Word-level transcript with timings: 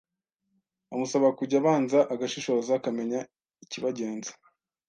amusaba 0.93 1.27
kujya 1.37 1.55
abanza 1.61 1.99
agashishoza 2.13 2.71
akamenya 2.75 3.19
ikibagenza. 3.63 4.31